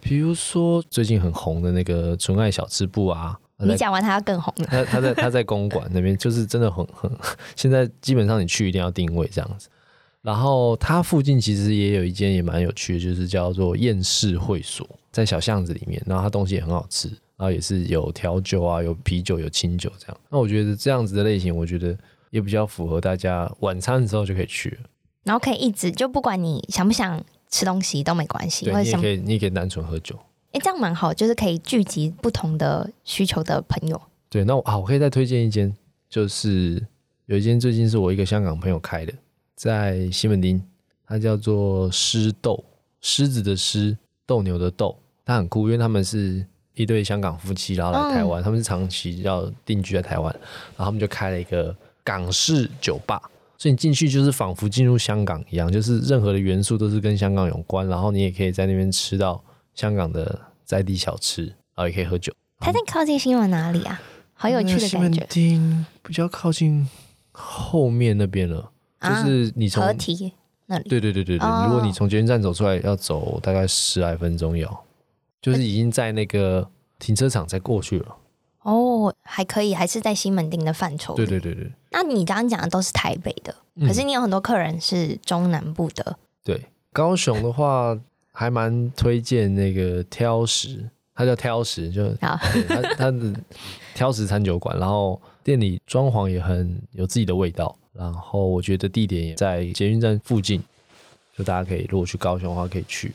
[0.00, 7.10] 比如说最近很红的那个纯爱小吃部啊，你讲完它要更红了，他他在他在公馆那边，就是真的很很，
[7.56, 9.68] 现在基本上你去一定要定位这样子。
[10.22, 16.02] 然后它附近其实也有一间也蛮有趣的，就是叫做厌世会所，在小巷子里面。
[16.06, 20.16] 然后它东西也很好吃，然后也是有调酒啊，有啤酒，有清酒这样。
[20.30, 21.94] 那我觉得这样子的类型，我觉得
[22.30, 24.88] 也比较符合大家晚餐的时候就可以去了。
[25.24, 27.22] 然后可以一直就不管你想不想
[27.54, 30.18] 吃东西都没关系，对，你可以，你也可以单纯喝酒。
[30.50, 34.00] 哎，这样蛮好，就是可以聚集不同的需求的朋友。
[34.28, 35.72] 对，那我啊，我可以再推荐一间，
[36.10, 36.84] 就是
[37.26, 39.12] 有一间最近是我一个香港朋友开的。
[39.54, 40.60] 在西门町，
[41.06, 42.64] 它叫做狮斗，
[43.00, 43.96] 狮子的狮，
[44.26, 46.44] 斗牛的斗，它很酷，因为他们是
[46.74, 50.34] 一对香港夫妻，然后来台湾，嗯、他们是长期要定居在台湾，
[50.76, 53.22] 然后他们就开了一个港式酒吧，
[53.64, 59.42] 所以你进去就是仿佛进入香港一样，就是任何的元素都是跟香港有关，然后你也可以在那边吃到
[59.74, 62.30] 香港的在地小吃，然后也可以喝酒。
[62.58, 63.98] 它在靠近新闻哪里啊？
[64.34, 65.26] 好有趣的感觉。
[66.02, 66.86] 比较靠近
[67.32, 68.70] 后面那边了。
[69.00, 70.30] 就是你从、啊、河堤
[70.66, 74.68] 那里，对对对对对，哦、如果你从捷运站走出来，要走大概十来分钟有，
[75.40, 78.14] 就是已经在那个停车场再过去了。
[78.64, 81.14] 哦，还可以，还是在西门町的范畴。
[81.14, 81.70] 对对对对。
[81.90, 86.18] 那你刚刚讲的都是台北的，嗯、可是你有很多客人是中南部的。
[86.42, 86.60] 对，
[86.92, 87.96] 高雄的话
[88.32, 92.36] 还蛮推荐那个挑食，它叫挑食，就它
[92.96, 93.34] 它的
[93.94, 97.76] 挑食餐酒馆，然后店里装潢也很有自己的味道。
[97.92, 100.60] 然后我觉得地点也在捷运站附近，
[101.36, 103.12] 就大家可以如果去高雄的话可以去。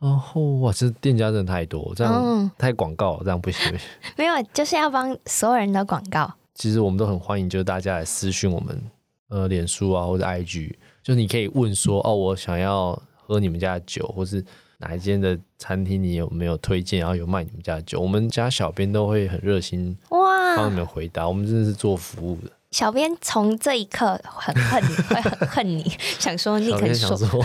[0.00, 3.86] 然后哇，这店家真的太多，这样、嗯、太广告了，这样不行不行。
[4.16, 6.32] 没有，就是要帮所有人的广告。
[6.54, 8.82] 其实我们都很欢迎，就是大家来私讯我们，
[9.28, 10.72] 呃，脸书啊或者 IG，
[11.02, 14.44] 就是你可以问说，哦，我想要喝你们家的酒，或是
[14.78, 21.26] 哪一间的餐厅你有没有推荐，然后有卖你们家的酒，我们家小编都会很热心哇帮你们回答。
[21.28, 22.50] 我们真的是做服务的。
[22.70, 25.90] 小编从这一刻很恨你，会很恨你，
[26.20, 27.42] 想说你可以说，说，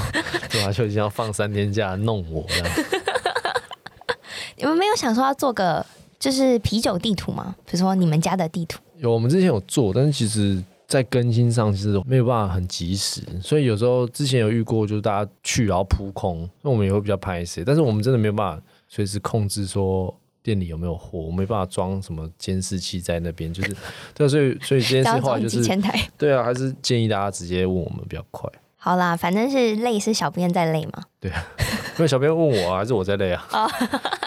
[0.52, 2.68] 对啊，就已经要放三天假弄我这样。
[4.58, 5.86] 你们没有想说要做个
[6.20, 7.56] 就是啤酒地图吗？
[7.66, 8.80] 比如说你们家的地图。
[8.98, 20.14] 有，我们之前有做，但是其实在更新上其实没有办法很及时，所以有时候之前有遇过，就是大家去然后扑空，那我们也会比较拍一些，但是我们真的没有办法随时控制说。
[20.44, 21.18] 店里有没有货？
[21.18, 23.76] 我没办法装什么监视器在那边，就是
[24.14, 25.64] 对，所以所以这件事话就是
[26.18, 28.50] 对啊，还是建议大家直接问我们比较快。
[28.76, 31.04] 好啦，反正是累是小编在累嘛。
[31.22, 31.42] 对啊，
[31.98, 33.48] 因为小编问我啊，还是我在累啊？
[33.54, 33.72] 哦，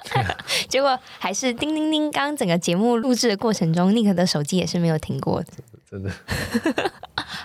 [0.67, 5.49] 结果还是叮叮叮，刚整个节目录制的过程中，尼克的手机也是没有停过的。
[5.91, 6.11] 真的。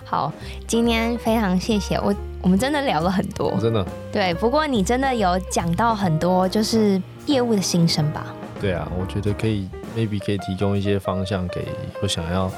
[0.05, 0.31] 好，
[0.65, 3.85] 今天非常谢谢我，我们真的聊了很多，真的。
[4.09, 8.33] 对，不过你真的有讲到很多就是业务的心声吧？
[8.61, 11.67] 对啊，我觉得可以，maybe 可以提供一些方向给
[12.03, 12.51] 有想要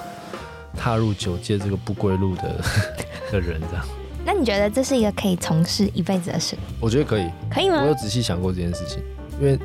[0.77, 2.61] 踏入酒界这个不归路的
[3.31, 3.85] 的人，这样。
[4.25, 6.57] 那你觉得这是一个可以从事一辈子的事？
[6.81, 7.81] 我觉得可以，可以吗？
[7.81, 9.01] 我有仔细想过这件事情，
[9.39, 9.57] 因为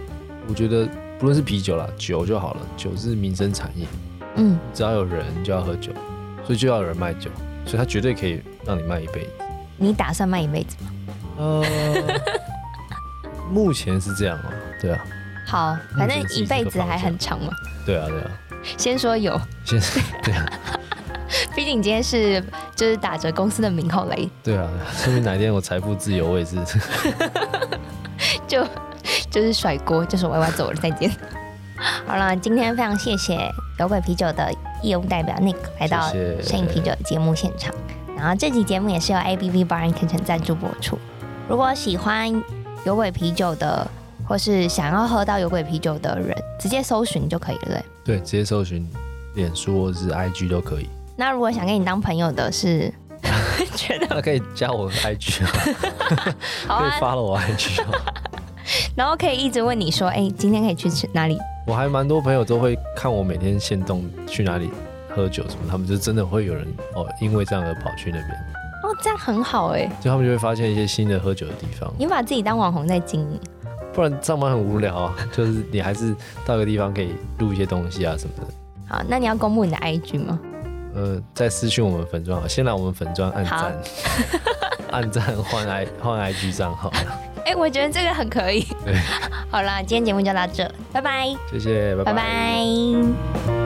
[0.48, 3.84] 我觉得不论是啤酒啦，酒就好了，酒是民生产业，
[4.36, 5.92] 嗯，只要有人就要喝酒，
[6.46, 7.30] 所以就要有人卖酒，
[7.66, 9.30] 所以他绝对可以让你卖一辈子。
[9.76, 10.90] 你打算卖一辈子吗？
[11.38, 11.64] 呃，
[13.50, 15.04] 目前是这样啊，对啊。
[15.48, 17.50] 好，反正一辈子还很长嘛。
[17.86, 18.30] 对啊，对啊。
[18.76, 19.80] 先说有，先
[20.22, 20.44] 对啊。
[21.56, 22.42] 毕竟你今天是
[22.76, 24.16] 就是打着公司的名号来。
[24.42, 26.56] 对啊，说明哪一天我财富自由，我也是。
[28.46, 28.66] 就
[29.30, 31.10] 就是甩锅，就是我要走了，再见。
[32.06, 37.74] 好了，今天非常谢谢有鬼啤酒的业务代表 Nick 来到摄影啤酒的节目现场。
[38.16, 40.98] 然后这期节目也是由 ABV Bar and Kitchen 赞助播出。
[41.48, 42.42] 如果喜欢
[42.84, 43.90] 有鬼啤酒的。
[44.28, 48.16] 或是想要喝到有鬼啤酒的人，直接搜寻就可以了，对？
[48.16, 48.86] 对，直接搜寻
[49.34, 50.88] 脸书或者是 IG 都可以。
[51.16, 52.92] 那如果想跟你当朋友的是，
[53.74, 55.50] 觉得那可以加我 IG 啊，
[56.78, 57.88] 可以 follow 我 IG 啊。
[58.94, 61.38] 然后可以一直问你说，哎、欸，今天可以去吃哪里？
[61.66, 64.70] 我还蛮多朋友都会看我每天现动去哪里
[65.08, 68.30] 喝酒什么，他们就真的会有人哦，因为这样而跑去那边。
[68.84, 71.92] 哦，这样很好哎，就他们就会发现一些新的喝酒的地方。
[71.98, 73.40] 你把自己当网红在经营，
[73.98, 75.16] 不然上班很无聊啊。
[75.34, 76.14] 就是你还是
[76.46, 78.44] 到个地方可以录一些东西啊什么的。
[78.86, 80.38] 好，那你要公布你的 IG 吗？
[80.94, 83.76] 呃，在私讯我们粉专，先来我们粉钻按赞，
[84.92, 86.92] 按赞换 I 换 IG 账号。
[87.44, 88.64] 哎、欸，我觉得这个很可以。
[88.84, 88.94] 对，
[89.50, 91.26] 好啦，今天节目就到这，拜拜。
[91.50, 92.12] 谢谢，拜拜。
[92.12, 93.57] 拜拜。